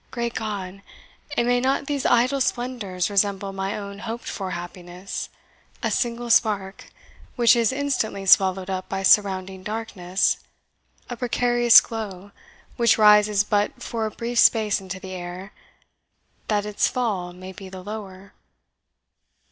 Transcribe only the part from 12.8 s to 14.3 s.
rises but for a